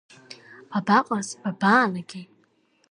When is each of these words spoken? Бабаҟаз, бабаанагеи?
Бабаҟаз, 0.69 1.27
бабаанагеи? 1.41 2.25